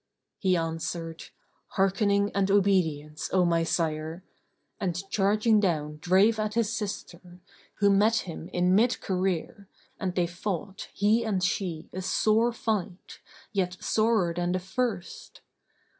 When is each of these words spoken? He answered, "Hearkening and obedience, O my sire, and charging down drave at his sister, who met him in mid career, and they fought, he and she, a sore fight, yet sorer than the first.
He 0.39 0.57
answered, 0.57 1.25
"Hearkening 1.77 2.31
and 2.33 2.49
obedience, 2.49 3.29
O 3.31 3.45
my 3.45 3.63
sire, 3.63 4.23
and 4.79 4.99
charging 5.11 5.59
down 5.59 5.99
drave 6.01 6.39
at 6.39 6.55
his 6.55 6.73
sister, 6.73 7.39
who 7.75 7.91
met 7.91 8.15
him 8.21 8.49
in 8.51 8.73
mid 8.73 8.99
career, 8.99 9.69
and 9.99 10.15
they 10.15 10.25
fought, 10.25 10.89
he 10.91 11.23
and 11.23 11.43
she, 11.43 11.87
a 11.93 12.01
sore 12.01 12.51
fight, 12.51 13.19
yet 13.53 13.77
sorer 13.79 14.33
than 14.33 14.53
the 14.53 14.59
first. 14.59 15.41